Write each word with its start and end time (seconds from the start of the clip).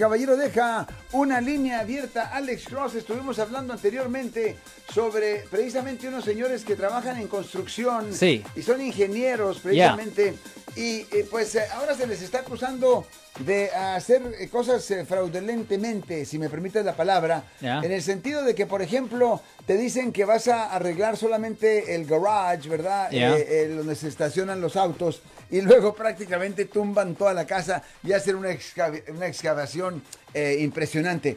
Caballero 0.00 0.36
deja 0.36 0.86
una 1.12 1.40
línea 1.40 1.80
abierta. 1.80 2.24
Alex 2.34 2.66
Cross, 2.66 2.96
estuvimos 2.96 3.38
hablando 3.38 3.72
anteriormente 3.72 4.54
sobre 4.92 5.46
precisamente 5.50 6.06
unos 6.06 6.22
señores 6.22 6.66
que 6.66 6.76
trabajan 6.76 7.16
en 7.16 7.28
construcción 7.28 8.12
Sí. 8.12 8.44
y 8.54 8.60
son 8.60 8.82
ingenieros 8.82 9.58
precisamente. 9.60 10.34
Y 10.76 11.06
eh, 11.10 11.26
pues 11.30 11.54
eh, 11.54 11.62
ahora 11.72 11.94
se 11.94 12.06
les 12.06 12.20
está 12.20 12.40
acusando 12.40 13.06
de 13.40 13.70
hacer 13.70 14.22
eh, 14.38 14.48
cosas 14.48 14.86
fraudulentemente, 15.40 16.24
si 16.24 16.38
me 16.38 16.48
permites 16.50 16.84
la 16.84 16.94
palabra, 16.94 17.44
en 17.82 17.92
el 17.92 18.02
sentido 18.02 18.42
de 18.44 18.54
que, 18.54 18.66
por 18.66 18.82
ejemplo, 18.82 19.40
te 19.66 19.76
dicen 19.76 20.12
que 20.12 20.24
vas 20.24 20.48
a 20.48 20.74
arreglar 20.74 21.16
solamente 21.16 21.94
el 21.94 22.04
garage, 22.06 22.68
¿verdad? 22.68 23.08
Eh, 23.34 23.46
eh, 23.48 23.68
donde 23.68 23.94
se 23.94 24.08
estacionan 24.08 24.60
los 24.60 24.76
autos 24.76 25.22
y 25.50 25.60
luego 25.60 25.94
prácticamente 26.02 26.66
tumban 26.66 27.14
toda 27.14 27.32
la 27.34 27.46
casa 27.46 27.82
y 28.02 28.12
hacen 28.12 28.36
una, 28.36 28.50
excav- 28.50 29.02
una 29.10 29.26
excavación 29.26 30.02
eh, 30.34 30.58
impresionante. 30.60 31.36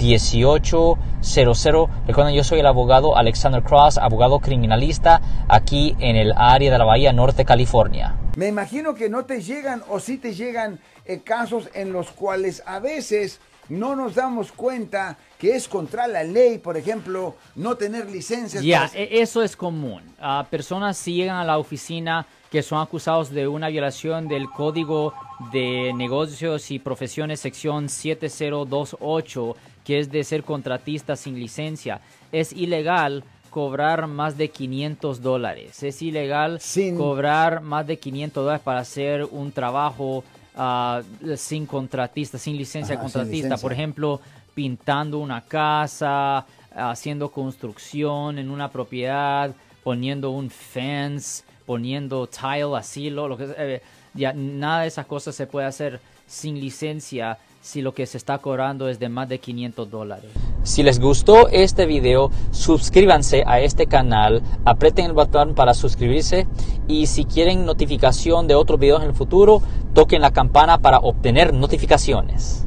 1-800-530-1800. 0.00 1.88
Recuerden, 2.06 2.34
yo 2.34 2.44
soy 2.44 2.60
el 2.60 2.66
abogado 2.66 3.16
Alexander 3.16 3.62
Cross, 3.62 3.98
abogado 3.98 4.38
criminalista 4.40 5.20
aquí 5.48 5.94
en 5.98 6.16
el 6.16 6.32
área 6.36 6.70
de 6.72 6.78
la 6.78 6.84
Bahía 6.84 7.12
Norte, 7.12 7.44
California. 7.44 8.14
Me 8.36 8.48
imagino 8.48 8.94
que 8.94 9.08
no 9.08 9.24
te 9.24 9.40
llegan 9.42 9.82
o 9.88 9.98
sí 10.00 10.18
te 10.18 10.34
llegan 10.34 10.78
eh, 11.04 11.20
casos 11.20 11.68
en 11.74 11.92
los 11.92 12.10
cuales 12.10 12.62
a 12.66 12.78
veces 12.78 13.40
no 13.68 13.94
nos 13.94 14.14
damos 14.16 14.50
cuenta 14.52 15.16
que 15.38 15.54
es 15.54 15.68
contra 15.68 16.08
la 16.08 16.24
ley, 16.24 16.58
por 16.58 16.76
ejemplo, 16.76 17.36
no 17.54 17.76
tener 17.76 18.10
licencias. 18.10 18.64
Ya, 18.64 18.88
para- 18.88 18.98
e- 19.00 19.20
eso 19.22 19.42
es 19.42 19.54
común. 19.56 20.02
Ah, 20.20 20.44
personas 20.50 20.96
si 20.96 21.14
llegan 21.14 21.36
a 21.36 21.44
la 21.44 21.56
oficina 21.58 22.26
que 22.50 22.62
son 22.64 22.80
acusados 22.80 23.30
de 23.30 23.46
una 23.46 23.68
violación 23.68 24.26
del 24.26 24.50
Código 24.50 25.14
de 25.52 25.92
Negocios 25.94 26.72
y 26.72 26.80
Profesiones, 26.80 27.38
sección 27.38 27.88
7028, 27.88 29.56
que 29.84 29.98
es 29.98 30.10
de 30.10 30.22
ser 30.24 30.44
contratista 30.44 31.16
sin 31.16 31.34
licencia. 31.38 32.00
Es 32.32 32.52
ilegal 32.52 33.24
cobrar 33.50 34.06
más 34.06 34.36
de 34.38 34.50
500 34.50 35.20
dólares. 35.22 35.82
Es 35.82 36.00
ilegal 36.02 36.60
Sin- 36.60 36.96
cobrar 36.96 37.60
más 37.62 37.86
de 37.86 37.98
500 37.98 38.44
dólares 38.44 38.62
para 38.62 38.80
hacer 38.80 39.24
un 39.24 39.50
trabajo 39.52 40.22
ah, 40.56 41.02
sin 41.36 41.66
contratista, 41.66 42.38
sin 42.38 42.56
licencia 42.56 42.94
Ajá, 42.94 43.02
sin 43.04 43.12
contratista. 43.12 43.46
licencia. 43.48 43.62
Por 43.62 43.72
ejemplo, 43.72 44.20
pintando 44.54 45.18
una 45.18 45.40
casa, 45.40 46.46
haciendo 46.74 47.30
construcción 47.30 48.38
en 48.38 48.50
una 48.50 48.70
propiedad, 48.70 49.52
poniendo 49.82 50.30
un 50.30 50.50
fence, 50.50 51.42
poniendo 51.70 52.26
tile, 52.26 52.76
asilo, 52.76 53.28
lo 53.28 53.36
que 53.36 53.46
eh, 53.56 53.80
ya 54.12 54.32
nada 54.32 54.80
de 54.80 54.88
esas 54.88 55.06
cosas 55.06 55.36
se 55.36 55.46
puede 55.46 55.68
hacer 55.68 56.00
sin 56.26 56.58
licencia 56.58 57.38
si 57.60 57.80
lo 57.80 57.94
que 57.94 58.06
se 58.06 58.18
está 58.18 58.38
cobrando 58.38 58.88
es 58.88 58.98
de 58.98 59.08
más 59.08 59.28
de 59.28 59.38
500 59.38 59.88
dólares. 59.88 60.32
Si 60.64 60.82
les 60.82 60.98
gustó 60.98 61.46
este 61.46 61.86
video, 61.86 62.32
suscríbanse 62.50 63.44
a 63.46 63.60
este 63.60 63.86
canal, 63.86 64.42
aprieten 64.64 65.06
el 65.06 65.12
botón 65.12 65.54
para 65.54 65.72
suscribirse 65.74 66.48
y 66.88 67.06
si 67.06 67.24
quieren 67.24 67.64
notificación 67.64 68.48
de 68.48 68.56
otros 68.56 68.80
videos 68.80 69.02
en 69.02 69.10
el 69.10 69.14
futuro, 69.14 69.62
toquen 69.94 70.22
la 70.22 70.32
campana 70.32 70.78
para 70.78 70.98
obtener 70.98 71.54
notificaciones. 71.54 72.66